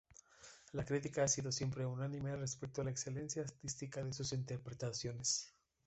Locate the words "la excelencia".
2.83-3.43